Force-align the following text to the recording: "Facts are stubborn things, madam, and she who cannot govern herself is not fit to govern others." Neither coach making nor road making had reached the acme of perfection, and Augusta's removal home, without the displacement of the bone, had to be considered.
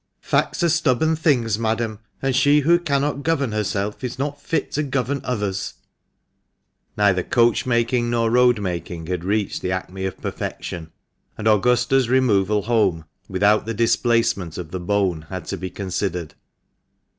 "Facts 0.23 0.63
are 0.63 0.69
stubborn 0.69 1.15
things, 1.15 1.59
madam, 1.59 1.99
and 2.23 2.35
she 2.35 2.61
who 2.61 2.79
cannot 2.79 3.21
govern 3.21 3.51
herself 3.51 4.03
is 4.03 4.17
not 4.17 4.41
fit 4.41 4.71
to 4.71 4.81
govern 4.81 5.21
others." 5.23 5.75
Neither 6.97 7.21
coach 7.21 7.67
making 7.67 8.09
nor 8.09 8.31
road 8.31 8.59
making 8.59 9.05
had 9.05 9.23
reached 9.23 9.61
the 9.61 9.71
acme 9.71 10.05
of 10.05 10.19
perfection, 10.19 10.91
and 11.37 11.47
Augusta's 11.47 12.09
removal 12.09 12.63
home, 12.63 13.05
without 13.29 13.67
the 13.67 13.75
displacement 13.75 14.57
of 14.57 14.71
the 14.71 14.79
bone, 14.79 15.27
had 15.29 15.45
to 15.45 15.57
be 15.57 15.69
considered. 15.69 16.33